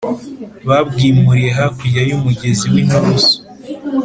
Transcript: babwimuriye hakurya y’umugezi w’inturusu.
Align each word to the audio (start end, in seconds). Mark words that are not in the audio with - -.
babwimuriye 0.67 1.51
hakurya 1.57 2.01
y’umugezi 2.09 2.65
w’inturusu. 2.73 3.35